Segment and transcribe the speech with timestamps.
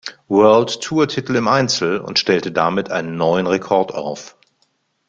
[0.29, 4.35] World-Tour-Titel im Einzel und stellte damit einen neuen Rekord auf.